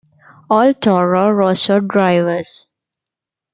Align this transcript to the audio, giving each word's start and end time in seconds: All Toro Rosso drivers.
All 0.49 0.73
Toro 0.73 1.29
Rosso 1.29 1.79
drivers. 1.79 2.65